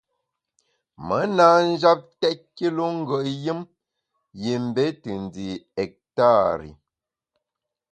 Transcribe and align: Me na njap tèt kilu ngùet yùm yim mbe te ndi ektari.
Me 1.07 1.19
na 1.37 1.47
njap 1.69 2.01
tèt 2.21 2.39
kilu 2.55 2.85
ngùet 2.97 3.27
yùm 3.45 3.59
yim 4.41 4.63
mbe 4.69 4.83
te 5.01 5.11
ndi 5.23 5.45
ektari. 5.83 6.71